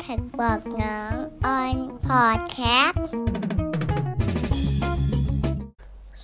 [0.00, 1.14] TAXBugnoms
[1.46, 3.04] on Podcast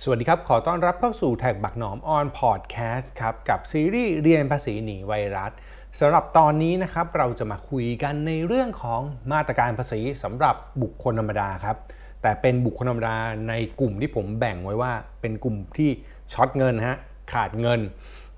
[0.01, 5.51] สวัสดีครับ ขอต้อนรับเข้าสู่ TAXBugnoms on Podcast ครับ กับซีรีส์เรียนภาษีหนีไวรัส
[5.99, 9.01] สำหรับตอนนี้นะครับเราจะมาคุยกันในเรื่องของ
[9.31, 11.77] มาตรการภาษีสำหรับบุคคลธรรมดาครับ
[12.21, 13.17] แต่เป็นบุคคลธรรมดา
[13.49, 15.89] ในกลุ่มที่ผมแบ่งไว้ว่า เป็นกลุ่มที่
[16.33, 16.97] ช็อตเงินฮะ
[17.33, 17.79] ขาดเงิน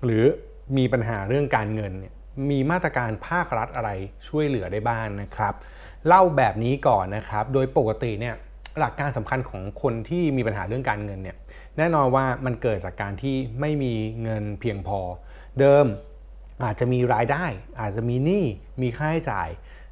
[0.04, 0.24] หรือ
[0.76, 2.14] มีปัญหาเรื่องการเงินเนี่ย
[2.48, 3.90] มีมาตรการภาครัฐอะไร
[4.28, 5.54] ช่วยเหลือได้บ้างนะครับ
[6.06, 8.34] เล่าแบบนี้ก่อนนะครับ โดยปกติเนี่ย
[8.78, 11.36] หลักการสำคัญของคนที่มีปัญหาเรื่องการเงินเนี่ย
[11.76, 14.98] แน่นอนว่ามันเกิดจากการที่ไม่มีเงินเพียงพอ
[15.60, 15.86] เดิม
[16.64, 17.44] อาจจะมีรายได้
[17.80, 18.44] อาจจะมีหนี้
[18.82, 19.48] มีค่าใช้จ่าย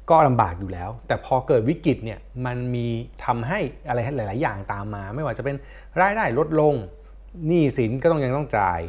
[0.09, 2.87] ก็ลำบากอยู่แล้ว แต่พอเกิดวิกฤตเนี่ยมันมี
[3.25, 5.55] ทำให้อะไรหลาย ๆ อย่างตามมา ไม่ว่าจะเป็น
[6.01, 6.75] รายได้ลดลง
[7.47, 8.81] หนี้สินก็ต้องยังต้องจ่าย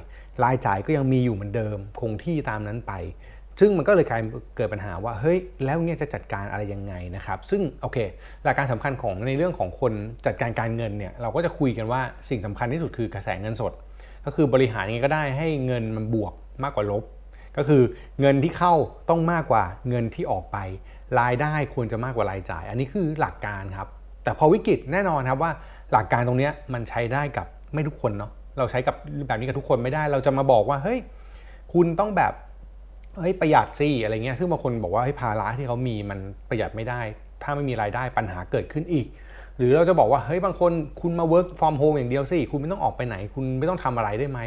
[0.44, 2.92] รายจ่ายก็ยังมีอยู่เหมือนเดิม คงที่ตามนั้นไป
[3.60, 4.22] ซึ่งมันก็เลยกลาย
[4.56, 7.98] เกิดปัญหาว่าเฮ้ยแล้วเนี่ยจะจัดการอะไรยังไงนะครับ ซึ่งโอเค
[8.44, 9.92] หลักการสำคัญของในเรื่องของคน
[10.26, 13.72] จัดการการเงินเนี่ยเราก็จะคุยกันว่าสิ่งสำคัญที่สุดคือกระแสเงินสด
[14.24, 17.04] ก็คือบริหารยังไงก็ได้ให้เงินมันบวกมากกว่าลบ
[17.56, 17.82] ก็คือ
[18.20, 18.74] เงินที่เข้า
[19.08, 20.58] ต้องมากกว่าเงินที่ออกไป
[21.20, 23.88] รายได้ควรจะมากกว่ารายจ่าย อันนี้คือหลักการครับ
[24.24, 25.52] แต่พอวิกฤตแน่นอนครับว่า
[25.92, 28.94] หลักการตรงนี้มันใช้ได้กับไม่ทุกคนเนาะเราใช้กับ
[29.28, 30.98] แบบนี้กับทุกคนไม่ได้ เราจะมาบอกว่าเฮ้ย
[31.72, 32.32] คุณต้องแบบ
[33.18, 37.00] เฮ้ยประหยัดสิอะไรเงี้ยซึ่งบางคนบอกว่าเฮ้ยภาระที่เขามีมันประหยัดไม่ได้
[37.42, 39.06] ถ้าไม่มีรายได้ปัญหาเกิดขึ้นอีก
[39.56, 44.40] หรือเราจะบอกว่าเฮ้ยบางคนคุณมา work from home อย่างเดียวสิคุณไม่ต้องออกไปไหน คุณไม่ต้องทำอะไรได้ไหม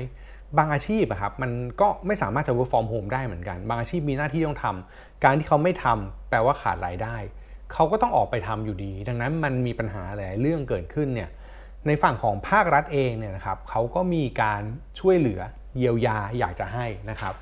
[0.57, 7.15] บางอาชีพอะครับมันก็ไม่สามารถจะ work from home ได้เหมือนกัน บางอาชีพมีหน้าที่ต้องทำการที่เขาไม่ทำแปลว่าขาดรายได้
[7.73, 11.29] เขาก็ต้องออกไปทำอยู่ดี ดังนั้นมันมีปัญหาหลายเรื่องเกิดขึ้นเนี่ย
[11.87, 14.61] ในฝั่งของภาครัฐเองเนี่ยนะครับเขาก็มีการ
[14.99, 15.41] ช่วยเหลือ
[15.77, 17.33] เยียวยาอยากจะให้นะครับ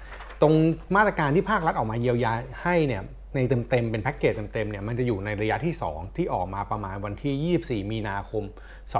[0.42, 0.54] ตรง
[0.96, 3.04] มาตรการที่ภาครัฐออกมาเยียวยาให้เนี่ย
[3.36, 3.40] ใน
[3.70, 8.44] เต็มๆเป็นแพ็กเกจเต็มๆเนี่ยมันจะอยู่ในระยะที่ 2 ที่ออกมาประมาณวันที่ 24 มีนาคม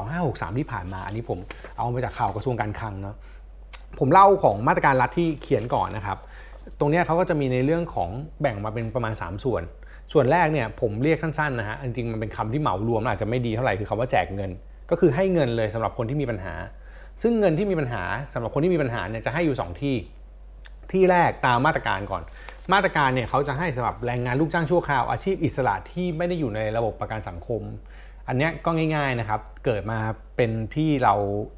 [0.02, 1.40] 2563 ที่ผ่านมา อันนี้ผม
[1.78, 3.16] เอามาจากข่าวกระทรวงการคลังเนาะ
[4.00, 6.18] ผมเล่าของมาตรการรัฐที่เขียนก่อนนะครับ
[6.80, 8.10] ตรงนี้เขาก็จะมีในเรื่องของ
[8.42, 9.64] แบ่งมาเป็นประมาณ 3 ส่วน
[10.14, 14.52] ส่วนแรกเนี่ยผมเรียกสั้นๆนะฮะจริงๆมันเป็นคำที่เหมารวมอาจจะไม่ดีเท่าไหร่คือคำว่าแจกเงิน
[14.90, 16.54] ก็คือให้เงินเลยสำหรับคนที่มีปัญหา
[17.22, 19.96] ซึ่งเงินที่มีปัญหาสำหรับคนที่มีปัญหาเนี่ยจะให้อยู่ 2 ที่
[20.94, 22.24] ที่แรกตามมาตรการก่อน
[22.74, 27.62] มาตรการเนี่ยเขาจะให้สำหรับแรงงานลูกจ้างชั่วคราวอาชีพอิสระที่ไม่ได้อยู่ในระบบประกันสังคม
[28.28, 30.00] อันนี้ก็ง่าย ๆนะครับ เกิดมา
[30.36, 31.14] เป็นที่เรา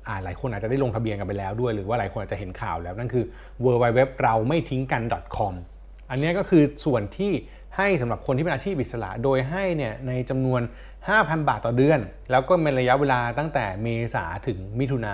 [0.08, 3.26] อ่าหลายคนอาจจะได้ลงทะเบียนกันไปแล้วด้วย หรือว่าหลายคนอาจจะเห็นข่าวแล้วนั่นคือ
[3.64, 5.02] w w w เราไม่ทิ้งกัน
[5.38, 5.54] .com
[6.10, 7.32] อันนี้ก็คือส่วนที่
[7.78, 10.62] ให้สำหรับคนที่เป็นอาชีพอิสระ โดยให้เนี่ยในจำนวน
[11.06, 12.00] 5,000 บาทต่อเดือน
[12.32, 15.14] แล้วก็เป็นระยะเวลาตั้งแต่เมษาถึงมิถุนา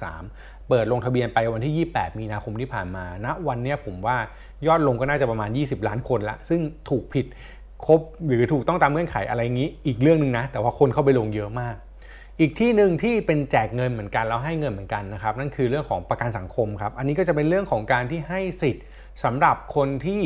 [0.00, 4.16] 2563 เปิดลงทะเบียนไปวันที่ 28 มีนาคมที่ผ่านมาณวันนี้ผมว่า
[4.66, 6.60] ยอดลงก็น่าจะประมาณ 20 ล้านคนละซึ่ง
[6.90, 7.26] ถูกผิด
[7.86, 11.74] ครบหรือถูกต้องตามเงื่อนไขอะไรงี้ อีกเรื่องหนึ่งนะ แต่ว่าคนเข้าไปลงเยอะมาก
[12.40, 18.84] อีกที่หนึ่งที่เป็นแจกเงินเหมือนกันแล้วให้เงินเหมือนกันนะครับ นั่นคือเรื่องของประกันสังคมครับ อันนี้ก็จะเป็นเรื่องของการที่ให้สิทธิ์
[19.24, 20.20] สำหรับคนที่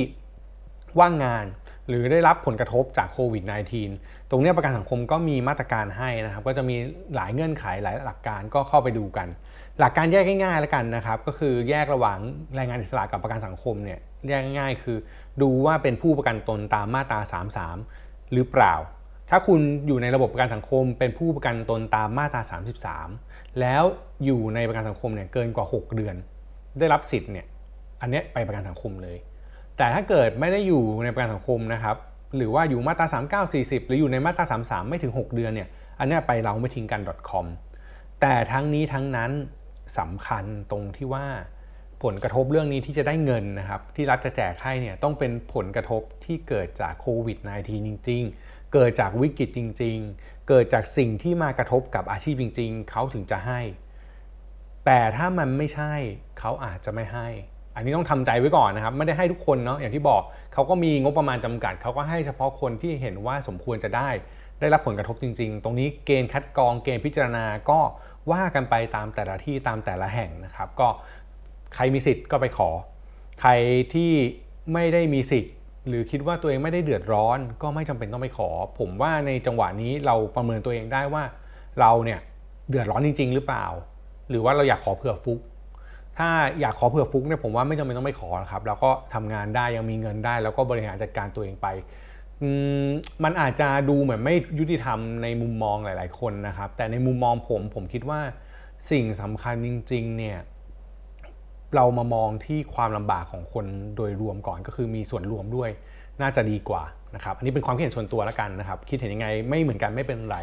[1.01, 1.47] ว่างงาน
[1.89, 3.45] หรือได้รับผลกระทบจากโควิด
[3.87, 6.77] -19 ตรงนี้ประกันสังคมก็มีมาตรการให้นะครับ ก็จะมี
[7.15, 9.29] หลายเงื่อนไขหลายหลักการก็เข้าไปดูกัน
[9.79, 12.19] หลักการแยกง่ายๆแล้วกันนะครับ ก็คือแยกระหว่าง
[12.55, 13.99] แรงงานอิสระกับประกันสังคมเนี่ย
[14.29, 14.99] แยกง่ายคือ
[15.43, 17.21] ดูว่าเป็นผู้ประกันตนตามมาตรา
[17.77, 18.75] 33 หรือเปล่า
[19.31, 22.43] ถ้าคุณอยู่ในระบบประกันสังคม เป็นผู้ประกันตนตามมาตรา
[23.01, 23.83] 33 แล้ว
[24.25, 26.17] อยู่ในประกันสังคมเนี่ยเกินกว่า 6 เดือน
[26.79, 27.47] ได้รับสิทธิ์เนี่ย
[28.01, 29.17] อันนี้ไปประกันสังคมเลย
[29.77, 31.97] แต่ถ้าเกิดไม่ได้อยู่ในประกันสังคมนะครับ
[32.37, 37.47] หรือว่าอยู่มาตรา 39 40 หรืออยู่ในมาตรา 33 ไม่ถึง 6 เดือนเนี่ยอันนี้ไปเราไม่ทิ้งกัน .com
[38.21, 39.31] แต่ทั้งนี้ทั้งนั้น
[39.99, 41.27] สำคัญตรงที่ว่า
[42.03, 53.61] ผลกระทบเรื่องนี้ที่จะได้เงินนะครับที่รัฐจะแจกให้เนี่ยต้องเป็นผลกระทบที่เกิดจากโควิด -19 จริง ๆ เกิดจากวิกฤตจริง ๆ เกิดจากสิ่งที่มากระทบกับอาชีพจริง ๆ เขาถึงจะให้
[54.87, 55.93] แต่ถ้ามันไม่ใช่
[56.39, 57.29] เขาอาจจะไม่ให้
[57.77, 60.23] อันนี้ต้องทำใจไว้ก่อนนะครับ ไม่ได้ให้ทุกคนเนาะอย่างที่บอก
[60.55, 64.09] เขาก็มีงบประมาณจำกัดเขาก็ให้เฉพาะคนที่เห็นว่าสมควรจะได้
[64.61, 67.81] ได้รับผลกระทบจริง ๆ ตรงนี้เกณฑ์คัดกรองเกณฑ์พิจารณาก็
[68.33, 70.89] ว่ากันไปตามแต่ละที่ตามแต่ละแห่งนะครับ ก็
[71.75, 72.71] ใครมีสิทธิ์ก็ไปขอ
[73.41, 73.51] ใคร
[73.95, 74.13] ที่
[74.73, 75.55] ไม่ได้มีสิทธิ์
[75.89, 81.23] หรือคิดว่าตัวเองไม่ได้เดือดร้อน ก็ไม่จำเป็นต้องไปขอ ผมว่าในจังหวะนี้เราประเมินตัวเองได้ว่า
[81.81, 82.21] เราเนี่ย
[82.69, 83.67] เดือดร้อนจริง ๆ หรือเปล่า
[84.31, 85.41] หรือว่าเราอยากขอเผื่อฟุก
[86.19, 86.29] ถ้า
[86.61, 91.67] อยากขอเผื่อฟุกเนี่ยผมว่าไม่จำเป็นต้องไปขอครับ แล้วก็ทำงานได้ยังมีเงินได้ แล้วก็บริหารจัดการตัวเองไป
[93.25, 98.21] มันอาจจะดูเหมือนไม่ยุติธรรมในมุมมองหลาย ๆ คนนะครับ แต่ในมุมมองผมผมคิดว่า
[98.91, 100.39] สิ่งสำคัญจริง ๆ เนี่ย
[101.75, 103.67] เรามามองที่ความลำบากของคน
[103.97, 105.71] โดยรวมก่อนก็คือมีส่วนรวมด้วย
[106.21, 106.83] น่าจะดีกว่า
[107.15, 110.39] นะครับอันนี้เป็นความคิดเห็นส่วนตัวแล้วกันนะครับ คิดเห็นยังไงไม่เหมือนกันไม่เป็นไร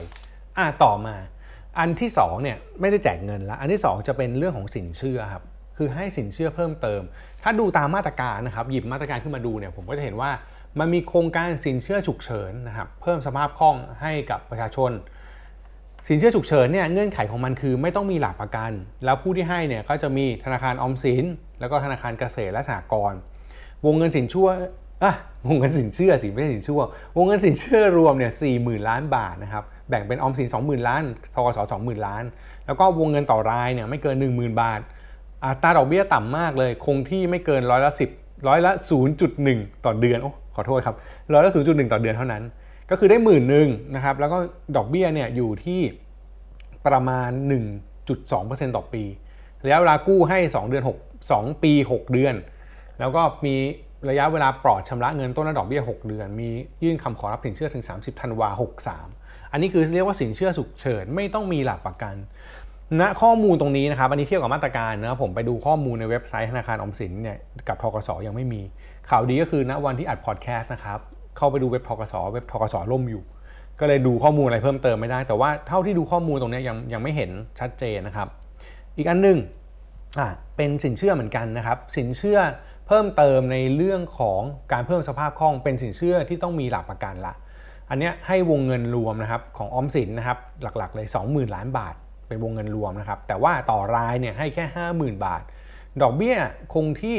[0.58, 1.16] อะต่อมา
[1.80, 5.44] อันที่2เนี่ยไม่ได้แจกเงินละอันที่ 2 จะเป็นเรื่องของสินเชื่อครับ
[5.78, 7.02] คือให้สินเชื่อเพิ่มเติม
[7.44, 10.30] ถ้าดูตามมาตรการนะครับหยิบมาตรการขึ้นมาดูเนี่ยผมก็จะเห็นว่า
[10.80, 14.92] มันมีโครงการสินเชื่อฉุกเฉินนะครับเพิ่มสภาพคล่องให้กับประชาชน
[16.08, 18.72] สินเชื่อฉุกเฉินเนี่ยเงื่อนไขของมันคือไม่ต้องมีหลักประกัน
[19.06, 21.26] แล้วผู้ที่ให้เนี่ยก็จะมีธนาคารออมสิน
[21.60, 23.20] แล้วก็ธนาคารเกษตรและสหกรณ์
[23.86, 24.50] วงเงินสินเชื่อ
[25.04, 25.14] อะ
[25.48, 26.76] วงเงินสินเชื่อสิไม่ใช่สินเชื่อ
[27.18, 31.04] วงเงินสินเชื่อรวมเนี่ยสี่หมื่นล้านบาทนะครับแบ่งเป็นออมสิน20,000 ล้าน
[31.36, 32.24] ทกส20,000 ล้าน
[32.66, 34.80] แล้วก็วงเงินต่อรายเนี่ยไม่เกิน 10,000 บาท
[35.46, 38.72] อัตราดอกเบี้ยต่ำมากเลย คงที่ไม่เกินร้อยละ10 ร้อยละ
[39.28, 40.96] 0.1 ต่อเดือนโอ้ขอโทษครับ
[41.34, 42.44] ร้อยละ 0.1 ต่อเดือนเท่านั้น
[42.90, 44.38] ก็คือได้หมื่นหนึ่งนะครับแล้วก็
[44.76, 45.82] ดอกเบี้ยเนี่ยอยู่ที่
[46.88, 47.30] ประมาณ
[48.04, 49.04] 1.2%ต่อปี
[49.66, 52.36] ระยะเวลากู้ให้ 2 เดือน 6 2 ปี 6 เดือน
[53.00, 53.56] แล้วก็มี
[54.10, 56.50] ระยะเวลาปลอดชำระเงินต้นและดอกเบี้ย 6 เดือน มี
[56.84, 58.50] ยื่นคำขอรับสินเชื่อถึง 30 ธันวา
[59.00, 62.16] 63 อันนี้คือเรียกว่าสินเชื่อสุกเฉินไม่ต้องมีหลักประกัน
[62.92, 67.38] ณนะข้อมูลตรงนี้นะครับ อันนี้เทียบกับมาตรการนะครับผมไปดูข้อมูลในเว็บไซต์ธนาคารออมสินเนี่ย
[67.68, 68.62] กับทกสยังไม่มี
[69.10, 71.00] ข่าวดีก็คือณวันที่อัดพอดแคสต์นะครับ
[71.38, 73.24] เข้าไปดูเว็บทกสเว็บทกสล่มอยู่
[73.80, 78.28] ก็เลยดูข้อมูลอะไรเพิ่มเติมไม่ได้ แต่ว่าเท่าที่ดูข้อมูลตรงนี้ยังยังไม่เห็นชัดเจนนะครับ
[78.98, 79.38] อีกอันหนึ่ง
[80.20, 82.40] อ่าเป็นสินเชื่อเหมือนกันนะครับสินเชื่อ
[82.88, 84.42] เพิ่มเติมในเรื่องของ
[84.74, 87.34] การเพิ่มสภาพคล่องเป็นสินเชื่อที่ต้องมีหลักประกันละ
[87.90, 91.96] อันนี้ให้วงเงินรวมนะครับของออมสินนะครับหลักๆเลย 20,000 ล้านบาท
[92.28, 94.66] เป็นวงเงินรวมนะครับ แต่ว่าต่อรายเนี่ยให้แค่
[94.96, 95.44] 50,000 บาท
[96.02, 96.36] ดอกเบี้ย
[96.74, 97.18] คงที่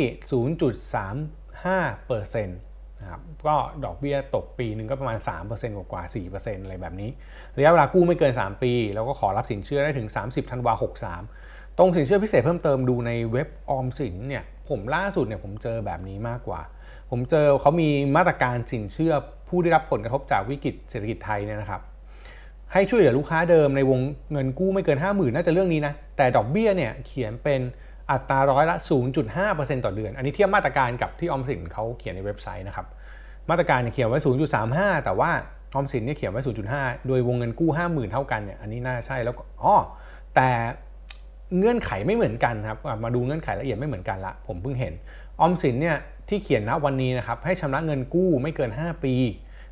[0.83, 2.59] 0.35เปอร์เซ็นต์
[3.01, 5.19] นะครับก็ดอกเบี้ยตกปีหนึ่งก็ประมาณ
[5.49, 7.11] 3%กว่าๆ4%อะไรแบบนี้
[7.57, 10.73] ระยะเวลากู้ไม่เกิน 3 ปี แล้วก็ขอรับสินเชื่อได้ถึง 30ธันวา
[11.25, 16.61] 63 ตรงสินเชื่อพิเศษเพิ่มเติมดูในเว็บออมสินเนี่ยผมล่าสุดเนี่ยผมเจอแบบนี้มากกว่า
[17.11, 19.13] ผมเจอเขามีมาตรการสินเชื่อ
[19.49, 21.83] ผู้ได้รับผลกระทบจากวิกฤตเศรษฐกิจไทยเนี่ยนะครับ
[22.73, 24.00] ให้ช่วยเหลือลูกค้าเดิมในวง
[24.32, 27.61] เงินกู้ไม่เกิน 50,000 น่าจะเรื่องนี้นะ แต่ดอกเบี้ยเนี่ยเขียนเป็น
[28.11, 28.76] อัตราร้อยละ
[29.31, 32.87] 0.5%ต่อเดือน อันนี้เทียบมาตรการกับที่ออมสินเขาเขียนในเว็บไซต์นะครับ
[33.50, 34.20] มาตรการเนี่ยเขียนไว้
[34.62, 35.31] 0.35 แต่ว่า
[35.75, 36.43] ออมสินเนี่ยเขียนไว้
[36.75, 39.75] 0.5 โดยวงเงินกู้ 50,000 เท่ากันเนี่ย อันนี้น่าใช่แล้วก็อ๋อ
[40.37, 40.50] แต่
[41.59, 44.94] เงื่อนไขไม่เหมือนกันครับ มาดูเงื่อนไขละเอียดไม่เหมือนกันละ ผมเพิ่งเห็น
[45.41, 45.97] ออมสินเนี่ย
[46.29, 49.14] ที่เขียนณวันนี้นะครับ ให้ชำระเงินกู้ไม่เกิน 5 ปี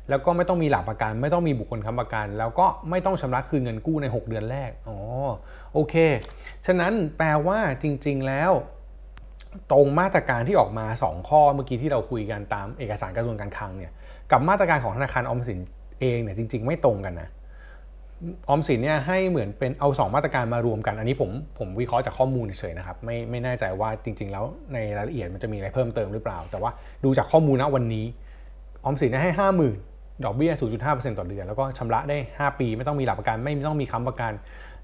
[0.09, 4.97] แล้วก็ไม่ต้องมีหลักประกัน ไม่ต้องมีบุคคลค้ำประกัน แล้วก็ไม่ต้องชำระคืนเงินกู้ใน 6 เดือนแรกอ๋อ
[5.73, 5.95] โอเค
[6.65, 8.51] ฉะนั้นแปลว่าจริง ๆแล้ว
[9.71, 13.91] ตรงมาตรการที่ออกมา 2 ข้อเมื่อกี้ที่เราคุยกันตามเอกสารกระทรวงการคลังเนี่ย
[14.31, 15.59] กับมาตรการของธนาคารออมสิน
[15.99, 17.29] เองเนี่ยจริง ๆ ไม่ตรงกันนะ
[18.49, 26.71] ออมสินเนี่ยให้เหมือนเป็นเอา 2 มาตรการมารวมกัน อันนี้ผมผมวิเคราะห์จากข้อมูลเฉยๆนะครับไม่ไม่แน่ใจว่าจริง ๆ แล้วในรายละเอียดมันจะมีอะไรเพิ่มเติมหรือเปล่า แต่ว่า
[27.03, 28.05] ดูจากข้อมูลณวันนี้
[28.85, 29.86] ออมสินให้50,000
[30.25, 30.51] ดอกเบี้ย
[30.85, 34.33] 0.5%ต่อเดือน แล้วก็ชำระได้ 5 ปี ไม่ต้องมีหลักประกัน ไม่ต้องมีค้ำประกัน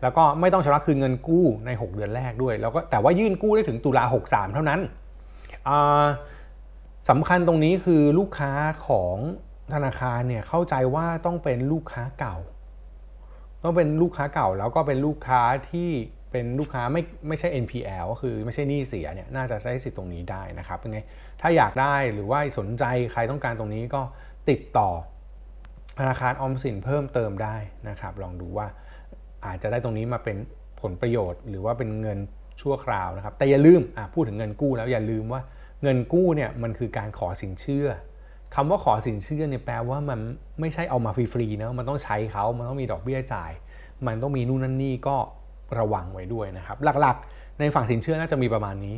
[0.01, 4.79] แล้วก็ไม่ต้องชำระคืนเงินกู้ใน 6 เดือนแรกด้วย แล้วก็แต่ว่ายื่นกู้ได้ถึงตุลา63 เท่านั้น
[7.09, 8.51] สำคัญตรงนี้คือลูกค้า
[8.87, 9.15] ของ
[9.73, 12.37] ธนาคารเนี่ยเข้าใจว่าต้องเป็นลูกค้าเก่า
[13.63, 15.41] ต้องเป็นลูกค้าเก่าแล้วก็เป็นลูกค้า
[15.71, 15.89] ที่
[16.31, 20.99] เป็นลูกค้าไม่ไม่ใช่ NPL ก็คือไม่ใช่หนี้เสียเนี่ยน่าจะใช้สิทธิ์ตรงนี้ได้นะครับยังไง
[21.41, 24.01] ถ้าอยากได้หรือว่าสนใจใครต้องการตรงนี้ก็
[24.49, 24.89] ติดต่อ
[25.99, 27.55] ธนาคารออมสินเพิ่มเติมได้
[27.89, 28.67] นะครับ ลองดูว่า
[29.45, 30.37] อาจจะได้ตรงนี้มาเป็น
[30.81, 32.17] ผลประโยชน์ หรือว่าเป็นเงิน
[32.61, 33.81] ชั่วคราวนะครับ แต่อย่าลืม
[34.13, 35.41] พูดถึงเงินกู้แล้วอย่าลืมว่า
[35.83, 37.87] เงินกู้เนี่ยมันคือการขอสินเชื่อ
[38.55, 40.19] คำว่าขอสินเชื่อเนี่ยแปลว่ามัน
[40.59, 43.51] ไม่ใช่เอามาฟรีๆนะมันต้องใช้เขามันต้องมีดอกเบี้ยจ่าย
[44.07, 45.15] มันต้องมีนู่นนั่นนี่ก็
[45.79, 48.95] ระวังไว้ด้วยนะครับ หลักๆ ในฝั่งสินเชื่อน่าจะมีประมาณนี้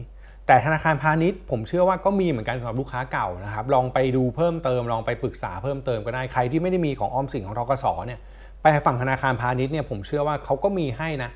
[0.48, 8.20] แต่ธนาคารพาณิชย์ผมเชื่อว่าก็มีเหมือนกันสำหรับลูกค้าเก่านะครับลองไปดูเพิ่มเติมลองไปปรึกษาเพิ่มเติมก็ได้ใครที่ไม่ได้มีของออมสินของทกสเนี่ย
[8.62, 11.32] ไปฝั่งธนาคารพาณิชย์เนี่ยผมเชื่อว่าเขาก็มีให้นะ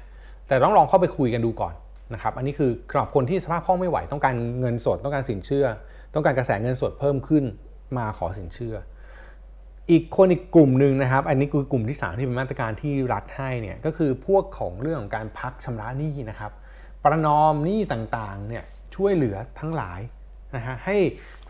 [0.47, 1.73] แต่ต้องลองเข้าไปคุยกันดูก่อน
[2.13, 5.65] นะครับอันนี้คือสำหรับคนที่สภาพคล่องไม่ไหวต้องการเงินสดต้องการสินเชื่อ
[6.13, 7.43] ต้องการกระแสเงินสดเพิ่มขึ้น
[7.97, 8.75] มาขอสินเชื่อ
[9.91, 16.51] อีกคนอีกกลุ่มหนึ่งนะครับ อันนี้คือกลุ่มที่ 3 ที่เป็นมาตรการที่รัฐให้เนี่ยก็คือพวกของเรื่องของการพักชำระหนี้นะครับ
[17.03, 18.63] ประนอมหนี้ต่างๆเนี่ย
[18.95, 19.99] ช่วยเหลือทั้งหลาย
[20.55, 20.97] นะฮะให้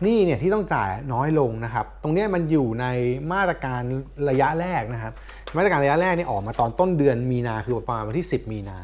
[0.02, 2.86] หนี้เนี่ยที่ต้องจ่ายน้อยลงนะครับ ตรงนี้มันอยู่ใน
[3.32, 3.82] มาตรการ
[4.30, 5.12] ระยะแรกนะครับ
[5.56, 8.78] มาตรการระยะแรกนี่ออกมาตอนต้นเดือนมีนาคือประมาณวันที่ 10 มีนา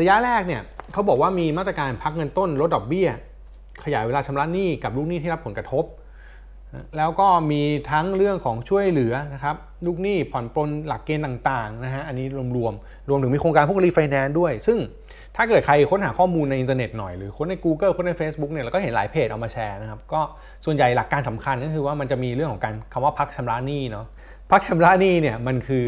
[0.00, 3.08] ระยะแรกเนี่ยเขาบอกว่ามีมาตรการพักเงินต้นลดดอกเบี้ย
[3.84, 5.84] ขยายเวลาชำระหนี้กับลูกหนี้ที่รับผลกระทบ
[6.96, 14.78] แล้วก็มีทั้งเรื่องของช่วยเหลือนะครับลูกหนี้ผ่อนปลนหลักเกณฑ์ต่างๆนะฮะอันนี้รวมๆรวมถึงมีโครงการพวกรีไฟแนนซ์ด้วย ซึ่ง
[15.36, 20.20] ถ้าเกิดใครค้นหาข้อมูลในอินเทอร์เน็ตหน่อยหรือค้นใน Google ค้นใน Facebook เนี่ยเราก็เห็นหลายเพจเอามาแชร์นะครับก็
[20.64, 24.06] ส่วนใหญ่หลักการสำคัญก็คือว่ามันจะมีเรื่องของการคำว่าพักชำระหนี้เนาะ
[24.50, 25.84] พักชำระหนี้เนี่ยมันคือ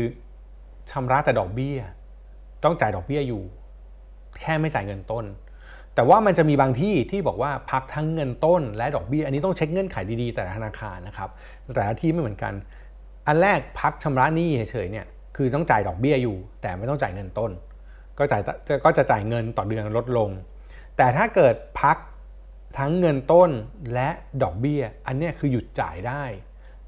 [0.91, 1.79] ชำระแต่ดอกเบี้ย
[2.65, 3.43] ต้องจ่ายดอกเบี้ยอยู่
[4.41, 5.25] แค่ไม่จ่ายเงินต้น
[5.95, 11.29] แต่ว่ามันจะมีบางที่ที่บอกว่าพักทั้งเงินต้น และดอกเบี้ยอันนี้ต้องเช็คเงื่อนไขดีๆแต่ละธนาคารนะครับ
[11.75, 12.53] แต่ละที่ไม่เหมือนกัน
[13.27, 17.51] อันแรกพักชำระหนี้เฉยๆเนี่ยคือต้องจ่ายดอกเบี้ยอยู่ แต่ไม่ต้องจ่ายเงินต้น
[18.19, 18.43] ก็จ่าย
[18.85, 20.31] ก็จะจ่ายเงินต่อเดือนลดลง
[20.97, 21.97] แต่ถ้าเกิดพัก
[22.79, 23.51] ทั้งเงินต้น
[23.95, 24.09] และ
[24.43, 26.25] ดอกเบี้ย อันนี้คือหยุดจ่ายได้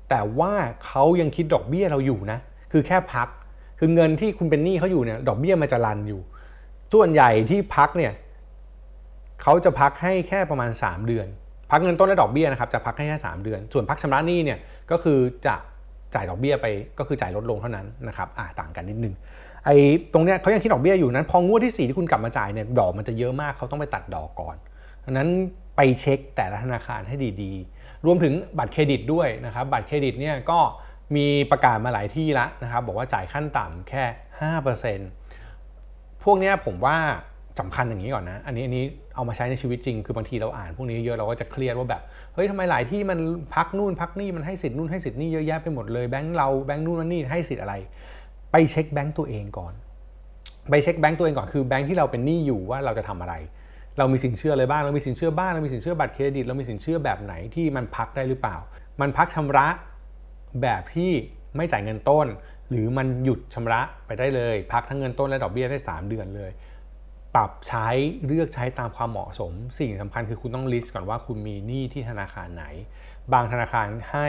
[0.08, 0.52] แต่ว่า
[0.86, 2.38] เขายังคิดดอกเบี้ยเราอยู่นะ
[2.72, 3.28] คือแค่พัก
[3.78, 6.20] คือเงินที่คุณเป็นหนี้เขาอยู่เนี่ยดอกเบี้ยมันจะรันอยู่
[6.92, 8.12] ส่วนใหญ่ที่พักเนี่ย
[9.42, 11.26] เขาจะพักให้แค่ประมาณ 3 เดือน
[11.70, 14.58] พักเงินต้นและดอกเบี้ยนะครับจะพักให้แค่3เดือน ส่วนพักชำระหนี้เนี่ย
[14.90, 15.54] ก็คือจะ
[16.14, 16.66] จ่ายดอกเบี้ยไป
[16.98, 19.14] ก็คือจ่ายลดลงเท่านั้นนะครับอ่าต่างกันนิดนึง
[19.64, 19.76] ไอ้
[20.12, 24.56] ตรงเนี้ยเขายังคิดดอกเบี้ยอยู่นั้น พองวดที่ 4 ที่คุณกลับมาจ่ายเนี่ยดอกมันจะเยอะมากเขาต้องไปตัดดอกก่อน
[25.04, 25.28] ดังนั้น
[25.76, 30.58] ไปเช็คแต่ละธนาคารให้ดีๆ รวมถึงบัตรเครดิตด้วยนะครับ บัตรเครดิตเนี่ยก็
[31.16, 34.04] มีประกาศมาหลายที่ล้วนะครับ บอกว่าจ่ายขั้นต่ำแค่
[35.34, 36.96] 5%พวกนี้ผมว่า
[37.60, 42.02] สำคัญอย่างนี้ก่อนนะ อันนี้อันนี้เอามาใช้ในชีวิตจริง คือบางทีเราอ่านพวกนี้เยอะเราก็จะเครียดว่าแบบ
[42.34, 43.18] เฮ้ยทำไมหลายที่มัน
[43.54, 47.74] พักนู่นพักนี่มันให้สิทธิ์นู่นให้สิทธิ์นี่เยอะแยะไปหมดเลย แบงก์เราแบงก์นู่นนี่ให้สิทธิ์อะไร
[48.52, 49.74] ไปเช็คแบงก์ตัวเองก่อน
[50.70, 53.34] ไปเช็คแบงก์ตัวเองก่อนคือแบงก์ที่เราเป็นหนี้อยู่ว่าเราจะทำอะไร
[53.98, 58.56] เรามีสินเชื่ออะไรบ้างเรามีสินเชื่อบ้านเรามีสินเชื่อบัตรเครดิตเรามีสินเชื่อแบบไหนที่มันพักได้หรือเปล่า
[59.00, 59.66] มันพักชำระ
[60.62, 61.12] แบบที่
[61.56, 62.26] ไม่จ่ายเงินต้น
[62.70, 66.50] หรือมันหยุดชำระไปได้เลย พักทั้งเงินต้นและดอกเบี้ยได้ 3 เดือนเลย
[67.34, 67.88] ปรับใช้
[68.26, 72.64] เลือกใช้ตามความเหมาะสม สิ่งสำคัญคือคุณต้องลิสต์ก่อนว่าคุณมีหนี้ที่ธนาคารไหน
[73.32, 74.28] บางธนาคารให้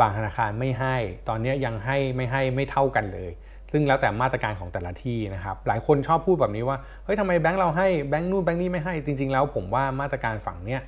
[0.00, 0.96] บางธนาคารไม่ให้
[1.28, 3.30] ตอนนี้ยังให้ไม่ให้ไม่เท่ากันเลย
[3.72, 10.82] ซึ่งแล้วแต่มาตรการของแต่ละที่นะครับ หลายคนชอบพูดแบบนี้ว่าเฮ้ยทำไมแบงค์เราให้แบงค์นู่นแบงค์นี่ไม่ให้จริง ๆ แล้วผมว่ามาตรการฝั่งเนี้ย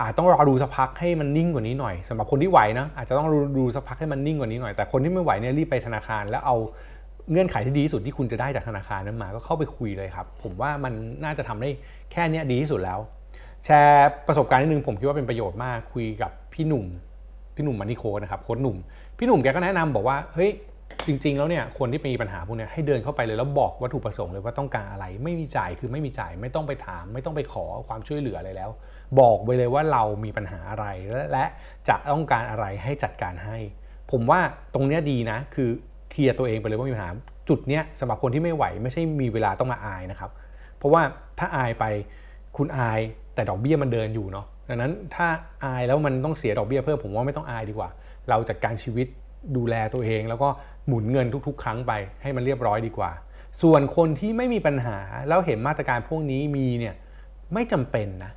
[0.00, 3.28] อาจต้องรอดูสักพักให้มันนิ่งกว่านี้หน่อยสำหรับคนที่ไหวนะอาจจะต้อง
[3.58, 6.56] ดูสักพักให้มันนิ่งกว่านี้หน่อยแต่คนที่ไม่ไหวเนี่ยรีบไปธนาคารแล้วเอา
[7.30, 10.92] เงื่อนไขที่ดีที่สุดที่คุณจะได้จากธนาคารนั้นมา ก็เข้าไปคุยเลยครับ ผมว่ามัน
[11.24, 11.70] น่าจะทำได้
[12.12, 12.98] แค่นี้ดีที่สุดแล้ว
[13.64, 16.86] แชร์ประสบการณ์นิดนึงผมคิดว่าเป็นประโยชน์มากคุยกับพี่หนุ่ม
[17.56, 18.76] พี่หนุ่มมานิโคนะครับโค้ชหนุ่ม
[19.18, 20.50] พี่หนุ่มแกก็แนะนำบอกว่าเฮ้ย
[21.06, 28.70] จริง ๆ แล้วเนี่ยคนที่มีปัญหาพวกนี้ให้เดินเข้าไปเลยแล้วบอกวัตถุประสงค์เลยว่าต้องการอะไร ไม่มีจ่ายคือไม่มีจ่ายไม่ต้องไปถาม ไม่ต้องไปขอความช่วยเหลืออะไรแล้ว
[29.20, 30.86] บอกไปเลยว่าเรามีปัญหาอะไร
[31.32, 31.44] และ
[31.88, 33.56] จะต้องการอะไรให้จัดการให้
[34.10, 34.40] ผมว่า
[34.74, 35.70] ตรงนี้ดีนะคือ
[36.14, 37.10] เคลียร์ตัวเองไปเลยว่ามีปัญหา
[37.48, 40.30] จุดเนี้ยสำหรับคนที่ไม่ไหวไม่ใช่มีเวลาต้องมาอายนะครับ
[40.78, 41.02] เพราะว่า
[41.38, 41.84] ถ้าอายไป
[42.56, 43.00] คุณอาย
[43.34, 45.26] แต่ดอกเบี้ยมันเดินอยู่เนาะดังนั้นถ้า
[45.64, 47.88] อายแล้วมันต้องเสียดอกเบี้ยเพิ่มผมว่าไม่ต้องอายดีกว่า
[48.28, 49.06] เราจัดการชีวิต
[49.56, 50.48] ดูแลตัวเอง แล้วก็
[50.86, 51.92] หมุนเงินทุก ๆ ครั้งไป
[52.22, 53.10] ให้มันเรียบร้อยดีกว่า
[53.62, 54.96] ส่วนคนที่ไม่มีปัญหา
[55.28, 56.94] แล้วเห็นมาตรการพวกนี้มีเนี่ย
[57.54, 58.32] ไม่จำเป็นนะ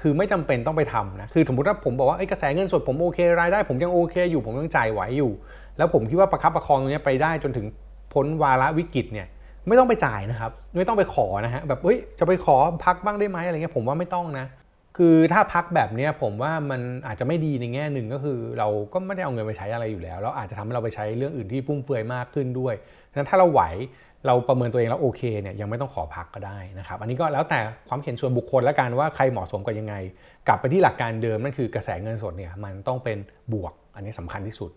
[0.00, 5.32] คือไม่จำเป็นต้องไปทำนะคือสมมติว่าผมบอกว่ากระแสเงินสดผมโอเครายได้ ผมยังโอเคอยู่ผมยังจ่ายไหวอยู่
[5.80, 7.66] แล้วผมคิดว่าประคับประคองตรงนี้ไปได้จนถึง
[8.14, 9.26] พ้นวาระวิกฤตเนี่ย
[9.68, 14.46] ไม่ต้องไปจ่ายนะครับ ไม่ต้องไปขอนะฮะแบบเฮ้ยจะไปขอพักบ้างได้ไหมอะไรเงี้ยผมว่าไม่ต้องนะ
[14.98, 22.74] คือถ้าพักแบบนี้ผมว่ามันอาจจะไม่ดีในแง่หนึ่งก็คือ เราก็ไม่ได้เอาเงินไปใช้อะไรอยู่แล้วแล้วอาจจะทำให้เราไปใช้เรื่องอื่นที่ฟุ่มเฟือยมากขึ้นด้วย
[23.10, 23.62] ดังนั้นถ้าเราไหว
[24.26, 27.58] เราประเมินตัวเองแล้วโอเคเนี่ยยังไม่ต้องขอพักก็ได้นะครับ อันนี้ก็แล้วแต่
[27.88, 29.94] ความเห็นส่วนบุคคลแล้วกันว่าใครเหมาะสมกับยังไง
[30.46, 33.18] กลับไปที่หลักการเดิมนั่นคือกระแสเงินสดเนี่ยมันต้องเป็น
[33.52, 34.70] บวก อันนี้สำคัญที่สุด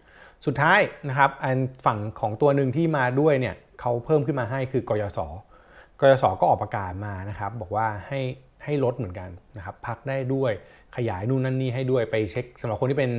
[0.46, 5.20] สุดท้ายนะครับอันฝั่งของตัวหนึ่งที่มาด้วยเนี่ยเขาเพิ่มขึ้นมาให้คือกยศ
[6.00, 8.22] กยศก็ออกประกาศมานะครับ บอกว่าให้
[8.64, 10.52] ให้ลดเหมือนกันนะครับพักได้ด้วย
[10.96, 13.12] ขยายนู่นนั่นนี่ให้ด้วยไปเช็คสำหรับคนที่เป็น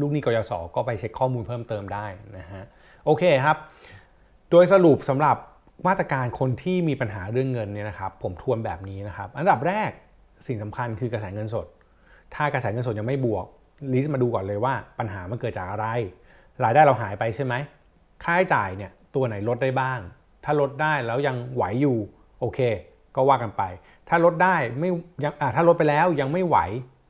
[0.00, 2.06] ลูกหนี้กยศก็ไปเช็คข้อมูลเพิ่มเติมได้
[2.38, 2.64] นะฮะ
[3.04, 3.56] โอเคครับ
[4.50, 5.36] โดยสรุปสำหรับ
[5.86, 9.90] มาตรการคนที่มีปัญหาเรื่องเงินเนี่ยนะครับ ผมทวนแบบนี้นะครับ อันดับแรก
[10.46, 11.66] สิ่งสำคัญคือกระแสเงินสด
[12.34, 13.46] ถ้ากระแสเงินสดยังไม่บวก
[13.92, 15.86] ลิสต์มาดูก่อนเลยว่าปัญหามันเกิดจากอะไร
[16.64, 17.54] รายได้เราหายไปใช่ไหม
[18.24, 20.00] ค่าใช้จ่ายเนี่ยตัวไหนลดได้บ้าง
[20.44, 21.98] ถ้าลดได้แล้วยังไหวอยู่
[22.40, 22.58] โอเค
[23.16, 23.62] ก็ว่ากันไป
[24.08, 24.90] ถ้าลดได้ไม่
[25.24, 26.58] ยังถ้าลดไปแล้วยังไม่ไหว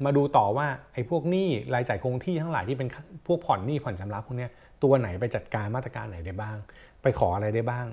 [0.05, 2.89] มาดูต่อว่าไอ้พวกหนี้รายจ่ายคงที่ทั้งหลายที่เป็น
[3.27, 4.47] พวกผ่อนหนี้ผ่อนชำระพวกนี้
[4.83, 6.57] ตัวไหนไปจัดการมาตรการไหนได้บ้าง
[7.03, 7.87] ไปขออะไรได้บ้าง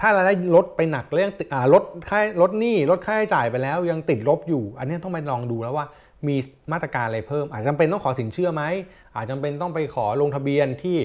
[0.00, 1.30] ถ้ารายได้ลดไปหนักเรื่อง
[1.74, 5.86] ลดค่าลดหนี้ลดค่าใช้จ่ายไปแล้วยังติดลบอยู่ อันนี้ต้องไปลองดูแล้วว่า
[6.28, 6.36] มี
[6.72, 8.62] มาตรการอะไรเพิ่ม อาจจะจำเป็นต้องขอสินเชื่อไหม
[9.14, 10.98] อาจจะจำเป็นต้องไปขอลงทะเบียนที่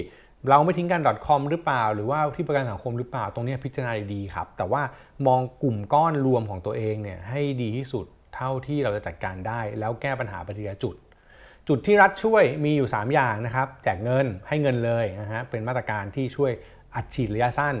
[0.48, 4.82] เราไม่ทิ้งกัน .com หรือเปล่า หรือว่าที่ประกันสังคมหรือเปล่าตรงนี้พิจารณาดีครับ แต่ว่า
[5.26, 10.94] มองกลุ่มก้อนรวมของตัวเองเนี่ยให้ดีที่สุดเท่าที่เราจะจัดการได้ แล้วแก้ปัญหาปฏิยจุด
[11.68, 16.52] จุดที่รัฐช่วยมีอยู่ 3 อย่างนะครับ แจกเงินให้เงินเลยนะฮะเป็นมาตรการที่ช่วย
[16.94, 17.76] อัดฉีดระยะสั้น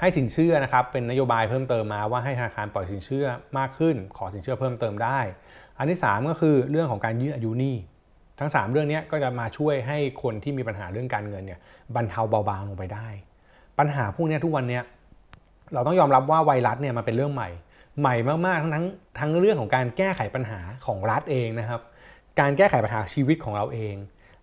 [0.00, 3.26] ให้สินเชื่อนะครับเป็นนโยบายเพิ่มเติมมาว่าให้ธนาคารปล่อยสินเชื่อ
[3.58, 5.20] มากขึ้น ขอสินเชื่อเพิ่มเติมได้
[5.80, 7.76] อันที่ 3 ก็คือเรื่องของการยืดอายุหนี้
[8.38, 11.60] ทั้ง 3 เรื่องนี้ก็จะมาช่วยให้คนที่มีปัญหาเรื่องการเงินเนี่ย
[11.94, 13.08] บรรเทาเบาบางลงไปได้
[13.78, 14.80] ปัญหาพวกนี้ทุกวันนี้
[15.74, 17.50] เราต้องยอมรับว่าไวรัสเนี่ยมันเป็นเรื่องใหม่
[18.00, 18.14] ใหม่
[18.46, 18.86] มากๆทั้งทั้ง
[19.18, 21.80] ทั้งเรื่องของการแก้ไขปัญหาของรัฐเองนะครับ
[22.40, 23.94] การแก้ไขปัญหาชีวิตของเราเอง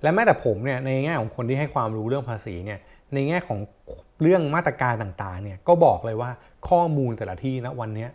[0.02, 2.80] และแม้แต่ผมเนี่ยในแง่ของคนที่ให้ความรู้เรื่องภาษีเนี่ย
[3.14, 3.60] ในแง่ของ
[4.22, 6.30] เรื่องมาตรการต่างๆเนี่ยก็บอกเลยว่า
[6.70, 8.08] ข้อมูลแต่ละที่นะวันนี้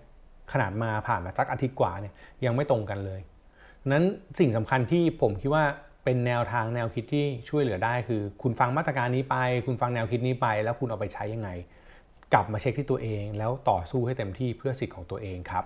[0.52, 3.20] ขนาดมาผ่านมาสักอาทิตย์กว่าเนี่ยยังไม่ตรงกันเลย
[3.92, 4.04] นั้น
[4.38, 5.64] สิ่งสำคัญที่ผมคิดว่า
[6.04, 11.48] เป็นแนวทางแนวคิดที่ช่วยเหลือได้คือ คุณฟังมาตรการนี้ไป คุณฟังแนวคิดนี้ไป แล้วคุณเอาไปใช้ยังไง
[12.32, 15.64] กลับมาเช็คที่ตัวเอง แล้วต่อสู้ให้เต็มที่เพื่อสิทธิ์ของตัวเองครับ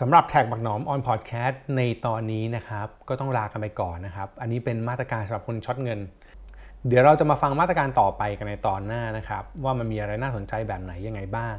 [0.00, 6.00] สำหรับแท็กบักหนอมออนพอดแคสต์ในตอนนี้นะครับ ก็ต้องลากันไปก่อนนะครับ อันนี้เป็นมาตรการสำหรับคนช็อตเงิน
[6.88, 11.54] เดี๋ยวเราจะมาฟังมาตรการต่อไปกันในตอนหน้านะครับ ว่ามันมีอะไรน่าสนใจแบบไหนยังไงบ้าง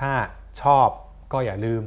[0.00, 0.12] ถ้า
[0.62, 0.88] ชอบ
[1.32, 1.82] ก็อย่าลืม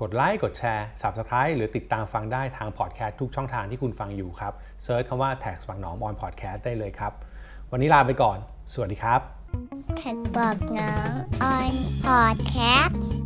[0.00, 7.12] กดไลค์กดแชร์ Subscribe หรือติดตามฟังได้ทางพอดแคสต์ทุกช่องทางที่คุณฟังอยู่ครับ search คำว่า TAXBugnoms on Podcast ได้เลยครับ
[7.70, 8.38] วันนี้ลาไปก่อน
[8.72, 9.20] สวัสดีครับ
[9.98, 11.72] TAXBugnoms on
[12.04, 13.19] Podcast